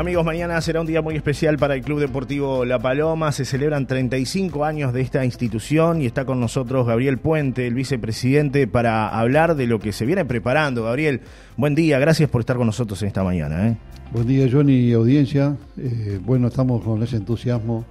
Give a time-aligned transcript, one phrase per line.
[0.00, 3.32] Amigos, mañana será un día muy especial para el Club Deportivo La Paloma.
[3.32, 8.66] Se celebran 35 años de esta institución y está con nosotros Gabriel Puente, el vicepresidente,
[8.66, 10.84] para hablar de lo que se viene preparando.
[10.84, 11.20] Gabriel,
[11.58, 13.68] buen día, gracias por estar con nosotros en esta mañana.
[13.68, 13.76] ¿eh?
[14.10, 15.54] Buen día, Johnny audiencia.
[15.76, 17.84] Eh, bueno, estamos con ese entusiasmo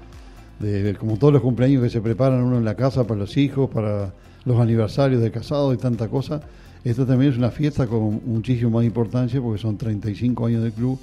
[0.57, 3.69] de como todos los cumpleaños que se preparan uno en la casa para los hijos,
[3.69, 4.15] para
[4.45, 6.41] los aniversarios de casados y tanta cosa.
[6.83, 10.99] Esto también es una fiesta con muchísima más importancia porque son 35 años del club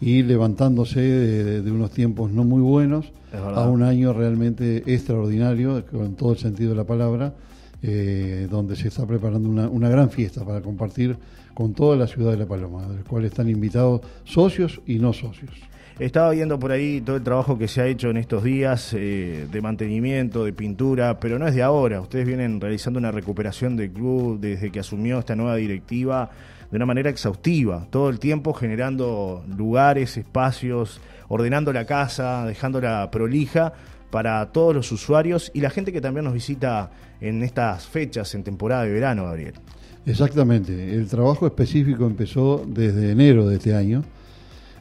[0.00, 6.32] y levantándose de, unos tiempos no muy buenos a un año realmente extraordinario, con todo
[6.32, 7.34] el sentido de la palabra,
[7.82, 11.16] eh, donde se está preparando una, una, gran fiesta para compartir
[11.54, 15.50] con toda la ciudad de La Paloma, del cual están invitados socios y no socios.
[16.00, 19.46] Estaba viendo por ahí todo el trabajo que se ha hecho en estos días eh,
[19.52, 22.00] de mantenimiento, de pintura, pero no es de ahora.
[22.00, 26.30] Ustedes vienen realizando una recuperación del club desde que asumió esta nueva directiva
[26.70, 33.74] de una manera exhaustiva, todo el tiempo generando lugares, espacios, ordenando la casa, dejándola prolija
[34.10, 38.42] para todos los usuarios y la gente que también nos visita en estas fechas, en
[38.42, 39.52] temporada de verano, Gabriel.
[40.06, 44.02] Exactamente, el trabajo específico empezó desde enero de este año,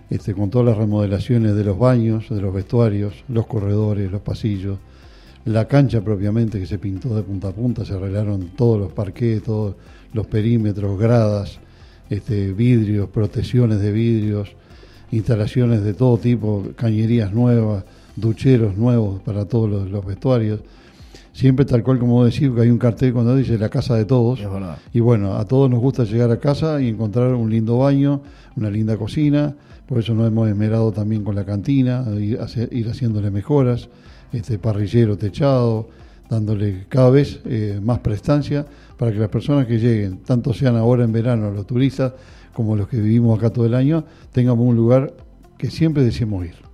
[0.09, 4.79] este, con todas las remodelaciones de los baños, de los vestuarios, los corredores, los pasillos,
[5.45, 9.43] la cancha propiamente que se pintó de punta a punta, se arreglaron todos los parqués,
[9.43, 9.75] todos
[10.13, 11.59] los perímetros, gradas,
[12.09, 14.49] este, vidrios, protecciones de vidrios,
[15.11, 17.83] instalaciones de todo tipo, cañerías nuevas,
[18.15, 20.59] ducheros nuevos para todos los, vestuarios.
[21.33, 24.39] Siempre tal cual como decir que hay un cartel cuando dice la casa de todos.
[24.93, 28.21] Y bueno, a todos nos gusta llegar a casa y encontrar un lindo baño,
[28.55, 29.55] una linda cocina.
[29.85, 32.39] Por eso nos hemos esmerado también con la cantina, ir,
[32.71, 33.89] ir haciéndole mejoras,
[34.31, 35.89] este parrillero techado,
[36.29, 38.65] dándole cada vez eh, más prestancia
[38.97, 42.13] para que las personas que lleguen, tanto sean ahora en verano los turistas
[42.53, 45.13] como los que vivimos acá todo el año, tengamos un lugar
[45.57, 46.68] que siempre deseamos ir.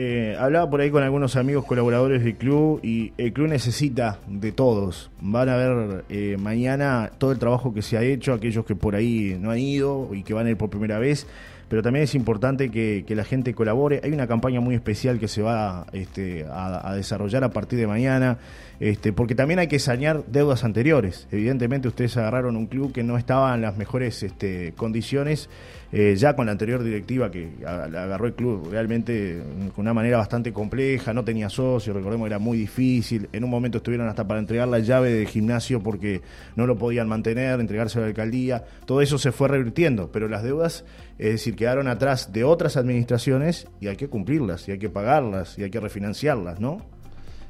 [0.00, 4.52] Eh, hablaba por ahí con algunos amigos colaboradores del club y el club necesita de
[4.52, 5.10] todos.
[5.20, 8.94] Van a ver eh, mañana todo el trabajo que se ha hecho, aquellos que por
[8.94, 11.26] ahí no han ido y que van a ir por primera vez
[11.68, 14.00] pero también es importante que, la gente colabore.
[14.02, 18.38] Hay una campaña muy especial que se va este, a, desarrollar a partir de mañana,
[18.80, 21.26] este, porque también hay que sanear deudas anteriores.
[21.32, 25.48] Evidentemente ustedes agarraron un club que no estaba en las mejores este, condiciones,
[25.90, 29.42] eh, ya con la anterior directiva que agarró el club realmente
[29.74, 33.50] con una manera bastante compleja, no tenía socios, recordemos que era muy difícil, en un
[33.50, 36.20] momento estuvieron hasta para entregar la llave del gimnasio porque
[36.56, 40.42] no lo podían mantener, entregarse a la alcaldía, todo eso se fue revirtiendo, pero las
[40.42, 40.84] deudas,
[41.18, 45.58] es decir, quedaron atrás de otras administraciones y hay que cumplirlas, y hay que pagarlas,
[45.58, 46.97] y hay que refinanciarlas, ¿no?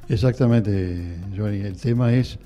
[0.08, 1.58] Exactamente, Johnny.
[1.60, 2.38] El tema es,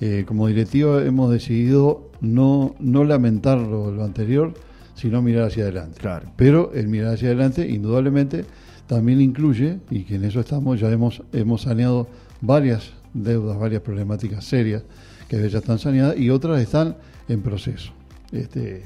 [0.00, 4.54] eh, como directiva hemos decidido no, no lamentar lo, anterior,
[4.94, 6.00] sino mirar hacia adelante.
[6.00, 6.30] Claro.
[6.36, 8.44] Pero el mirar hacia adelante, indudablemente,
[8.86, 12.08] también incluye, y que en eso estamos, ya hemos, hemos saneado
[12.40, 14.82] varias deudas, varias problemáticas serias
[15.28, 16.96] que ya están saneadas y otras están
[17.28, 17.92] en proceso.
[18.32, 18.82] Este,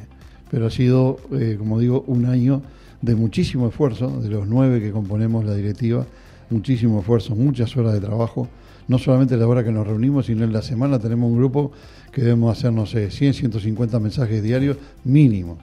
[0.51, 2.63] pero ha sido, eh, como digo, un año
[3.03, 6.07] de muchísimo esfuerzo, de los nueve que componemos la directiva,
[6.51, 8.49] muchísimo esfuerzo, muchas horas de trabajo,
[8.89, 11.73] no solamente la hora que nos reunimos, sino en la semana tenemos un grupo
[12.13, 15.59] que debemos hacer, no sé, 100, 150 mensajes diarios mínimo,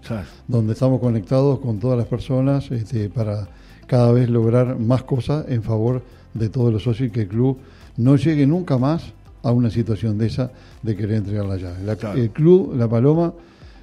[0.48, 3.48] donde estamos conectados con todas las personas este, para
[3.88, 7.58] cada vez lograr más cosas en favor de todos los socios y que el club
[7.98, 9.14] no llegue nunca más
[9.44, 10.52] a una situación de esa
[10.82, 12.22] de querer entregar la llave.
[12.22, 13.34] El club, La Paloma,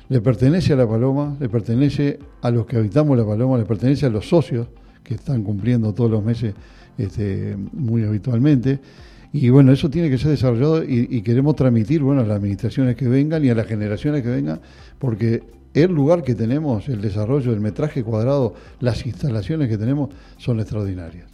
[0.08, 4.06] le pertenece a La Paloma, le pertenece a los que habitamos La Paloma, le pertenece
[4.06, 4.66] a los socios
[5.02, 6.54] que están cumpliendo todos los meses
[6.98, 8.80] este, muy habitualmente.
[9.32, 13.08] Y bueno, eso tiene que ser desarrollado y, queremos transmitir bueno, a las administraciones que
[13.08, 14.60] vengan y a las generaciones que vengan,
[14.98, 20.58] porque el lugar que tenemos, el desarrollo, el metraje cuadrado, las instalaciones que tenemos son
[20.58, 21.28] extraordinarias.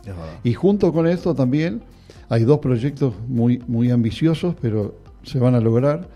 [0.44, 1.80] Y junto con esto también
[2.28, 6.08] hay dos proyectos muy, muy ambiciosos, pero se van a lograr.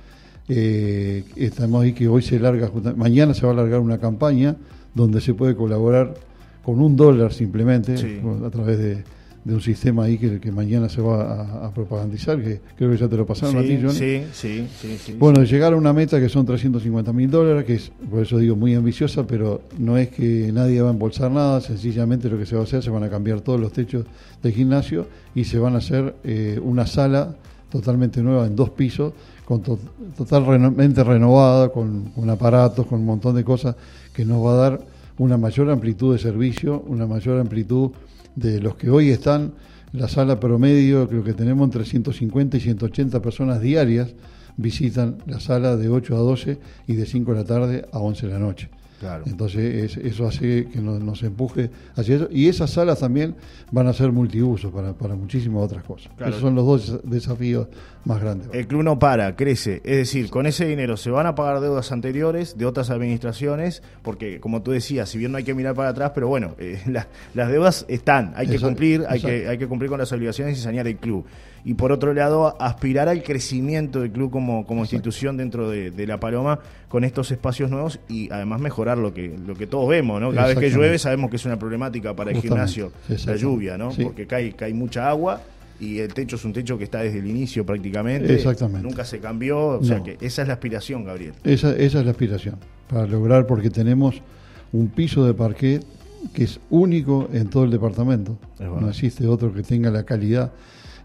[0.49, 4.57] Eh, estamos ahí que hoy se larga, mañana se va a largar una campaña
[4.95, 6.15] donde se puede colaborar
[6.71, 7.95] con un dólar simplemente
[8.47, 9.05] a través de
[9.45, 13.09] de un sistema ahí que, que mañana se va a, propagandizar, que creo que ya
[13.09, 13.95] te lo pasaron a ti, Johnny.
[13.95, 15.17] Sí, sí, sí, sí.
[15.19, 18.55] Bueno, llegar a una meta que son 350 mil dólares, que es, por eso digo,
[18.55, 22.55] muy ambiciosa, pero no es que nadie va a embolsar nada, sencillamente lo que se
[22.55, 24.05] va a hacer, se van a cambiar todos los techos
[24.43, 27.35] del gimnasio y se van a hacer eh, una sala
[27.71, 29.15] totalmente nueva en dos pisos,
[29.47, 33.75] con totalmente renovada, con, con aparatos, con un montón de cosas
[34.13, 34.81] que nos va a dar
[35.21, 37.91] una mayor amplitud de servicio, una mayor amplitud
[38.37, 39.53] de los que hoy están,
[39.93, 44.15] la sala promedio, creo que tenemos entre 150 y 180 personas diarias
[44.57, 48.29] visitan la sala de 8 a 12 y de 5 de la tarde a 11
[48.29, 48.71] de la noche.
[49.27, 52.29] Entonces eso hace que nos, empuje hacia eso.
[52.31, 53.35] Y esas salas también
[53.71, 56.13] van a ser multiuso para, para muchísimas otras cosas.
[56.21, 57.69] Esos son los dos desafíos
[58.05, 58.49] más grandes.
[58.53, 59.81] El club no para, crece.
[59.85, 64.41] Es decir, con ese dinero se van a pagar deudas anteriores de otras administraciones, porque
[64.41, 66.81] como tú decías, si bien no hay que mirar para atrás, pero bueno, eh,
[67.35, 70.61] las deudas están, hay que cumplir, hay que, hay que cumplir con las obligaciones y
[70.61, 71.25] sanear el club.
[71.65, 76.19] Y por otro lado, aspirar al crecimiento del club como, como institución dentro de, La
[76.19, 80.33] Paloma con estos espacios nuevos y además mejorar lo que, lo que todos vemos, ¿no?
[80.33, 82.93] Cada vez que llueve sabemos que es una problemática para el gimnasio,
[83.27, 83.91] la lluvia, ¿no?
[83.91, 85.43] Porque cae, cae mucha agua
[85.81, 88.35] y el techo es un techo que está desde el inicio prácticamente.
[88.35, 88.87] Exactamente.
[88.87, 89.69] Nunca se cambió.
[89.69, 91.33] O sea que esa es la aspiración, Gabriel.
[91.43, 92.57] Esa, esa es la aspiración.
[92.89, 94.21] Para lograr, porque tenemos
[94.73, 95.85] un piso de parquet
[96.35, 98.39] que es único en todo el departamento.
[98.59, 100.53] No existe otro que tenga la calidad.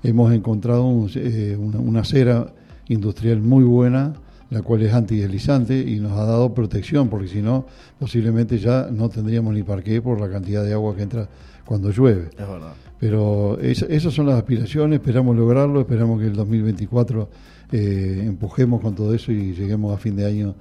[0.06, 2.54] Hemos encontrado eh, una, acera
[2.88, 4.14] industrial muy buena,
[4.50, 7.66] la cual es antideslizante y nos ha dado protección, porque si no,
[8.00, 11.28] posiblemente ya no tendríamos ni parqué por la cantidad de agua que entra
[11.66, 12.30] cuando llueve.
[12.38, 12.74] Es verdad.
[13.00, 17.30] Pero esas son las aspiraciones, esperamos lograrlo, esperamos que el 2024
[17.72, 20.56] eh, empujemos con todo eso y lleguemos a fin de año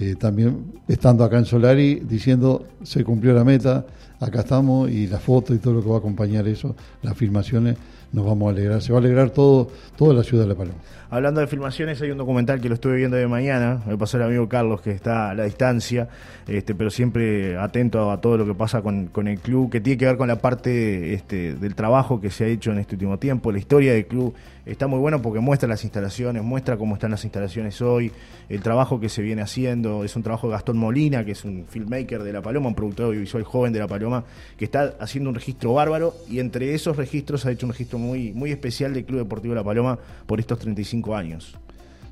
[0.00, 3.84] eh, también estando acá en Solari diciendo se cumplió la meta,
[4.20, 7.76] acá estamos y la foto y todo lo que va a acompañar eso, las filmaciones,
[8.12, 10.78] nos vamos a alegrar, se va a alegrar todo, toda la ciudad de La Paloma.
[11.10, 14.24] Hablando de filmaciones, hay un documental que lo estuve viendo de mañana, me pasó el
[14.24, 16.06] amigo Carlos que está a la distancia,
[16.46, 20.04] este, pero siempre atento a todo lo que pasa con, el club, que tiene que
[20.04, 23.50] ver con la parte este, del trabajo que se ha hecho en este último tiempo,
[23.50, 24.34] la historia del club.
[24.66, 28.12] Está muy bueno porque muestra las instalaciones, muestra cómo están las instalaciones hoy,
[28.50, 31.64] el trabajo que se viene haciendo, es un trabajo de Gastón Molina, que es un
[31.66, 34.24] filmmaker de La Paloma, un productor audiovisual joven de La Paloma,
[34.58, 38.32] que está haciendo un registro bárbaro y entre esos registros ha hecho un registro muy,
[38.32, 41.54] muy especial del Club Deportivo La Paloma por estos 35 años.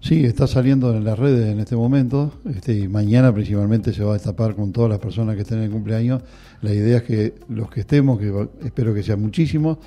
[0.00, 4.10] Sí, está saliendo en las redes en este momento este, y mañana principalmente se va
[4.10, 6.22] a destapar con todas las personas que estén en el cumpleaños.
[6.62, 9.78] La idea es que los que estemos, que espero que sean muchísimos,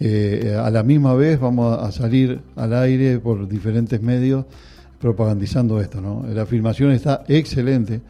[0.00, 4.46] eh, a la misma vez vamos a salir al aire por diferentes medios
[5.00, 6.00] propagandizando esto.
[6.00, 6.24] ¿no?
[6.32, 8.00] La filmación está excelente,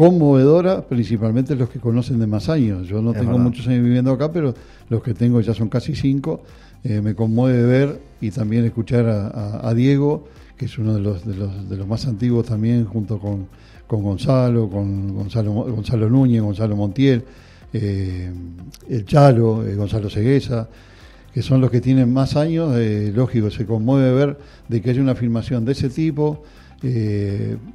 [0.00, 2.88] conmovedora, principalmente los que conocen de más años.
[2.88, 4.54] Yo no tengo muchos años viviendo acá, pero
[4.88, 6.40] los que tengo ya son casi cinco.
[6.82, 10.26] Eh, me conmueve ver y también escuchar a, Diego,
[10.56, 13.48] que es uno de los, de los, de los más antiguos también, junto con,
[13.86, 17.22] con Gonzalo, con Gonzalo, Gonzalo Núñez, Gonzalo Montiel,
[17.74, 18.32] eh,
[18.88, 20.66] el Chalo, eh, Gonzalo Seguesa,
[21.34, 22.74] que son los que tienen más años,
[23.14, 26.42] lógico, se conmueve ver de que haya una filmación de ese tipo,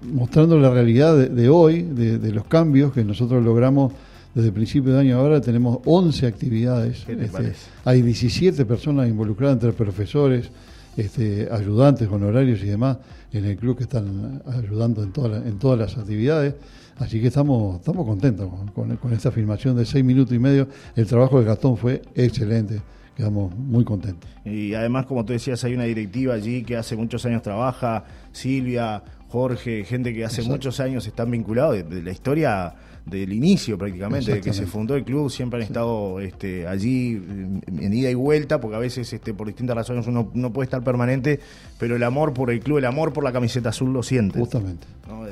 [0.01, 3.93] mostrando la realidad de, hoy, de, de, los cambios que nosotros logramos
[4.35, 7.05] desde el principio de año ahora tenemos 11 actividades.
[7.07, 7.53] Este,
[7.85, 10.51] hay 17 personas involucradas entre profesores,
[10.97, 12.97] este, ayudantes, honorarios y demás
[13.31, 16.53] en el club que están ayudando en, todas en todas las actividades.
[16.97, 20.67] Así que estamos, estamos contentos con, esta filmación de seis minutos y medio.
[20.97, 22.81] El trabajo de Gastón fue excelente
[23.15, 24.29] quedamos muy contentos.
[24.43, 29.03] Y además, como tú decías, hay una directiva allí que hace muchos años trabaja, Silvia,
[29.29, 32.73] Jorge, gente que hace muchos años están vinculados de la historia
[33.05, 37.21] del inicio prácticamente, de que se fundó el club, siempre han estado este, allí
[37.67, 40.83] en ida y vuelta, porque a veces este, por distintas razones uno no puede estar
[40.83, 41.39] permanente,
[41.77, 44.39] pero el amor por el club, el amor por la camiseta azul lo siente.
[44.39, 44.87] Justamente.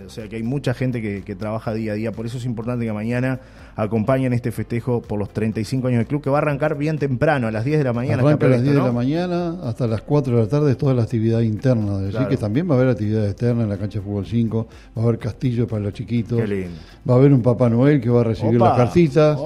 [0.06, 2.46] O sea que hay mucha gente que, que, trabaja día a día, por eso es
[2.46, 3.40] importante que mañana
[3.76, 7.48] acompañen este festejo por los 35 años del club, que va a arrancar bien temprano,
[7.48, 8.22] a las 10 de la mañana.
[8.22, 11.04] Arranca a las 10 de la mañana hasta las 4 de la tarde, toda la
[11.04, 11.98] actividad interna.
[11.98, 15.02] Decir que también va a haber actividad externa en la cancha de fútbol 5, va
[15.02, 18.24] a haber castillo para los chiquitos, va a haber un Papá Noel que va a
[18.24, 19.38] recibir las cartitas.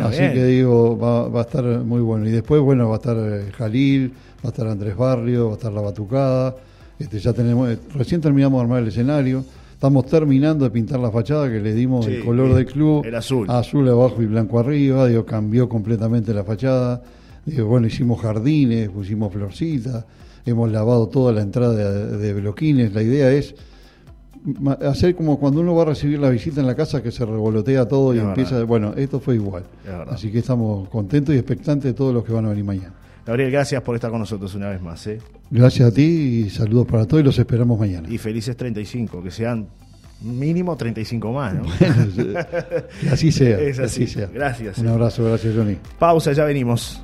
[0.00, 2.26] Así que digo, va, a estar muy bueno.
[2.26, 4.12] Y después, bueno, va a estar eh, Jalil,
[4.44, 6.56] va a estar Andrés Barrio, va a estar La Batucada.
[6.98, 9.44] Este, ya tenemos, eh, recién terminamos de armar el escenario.
[9.72, 13.04] Estamos terminando de pintar la fachada que le dimos el color del club.
[13.04, 13.50] El azul.
[13.50, 15.08] Azul abajo y blanco arriba.
[15.08, 17.02] Digo, cambió completamente la fachada.
[17.44, 20.04] Digo, bueno, hicimos jardines, pusimos florcitas.
[20.46, 22.94] Hemos lavado toda la entrada de bloquines.
[22.94, 23.56] La idea es
[24.80, 27.86] hacer como cuando uno va a recibir la visita en la casa que se revolotea
[27.86, 29.64] todo y empieza, bueno, esto fue igual.
[30.08, 32.94] Así que estamos contentos y expectantes de todos los que van a venir mañana.
[33.24, 35.06] Gabriel, gracias por estar con nosotros una vez más.
[35.06, 35.20] ¿eh?
[35.50, 38.08] Gracias a ti y saludos para todos y los esperamos mañana.
[38.10, 39.68] Y felices 35, que sean
[40.22, 41.62] mínimo 35 más, ¿no?
[43.00, 43.58] que así sea.
[43.84, 44.06] así.
[44.06, 44.26] sea.
[44.26, 44.78] Gracias.
[44.78, 45.76] Un abrazo, gracias Johnny.
[45.98, 47.00] Pausa, ya venimos.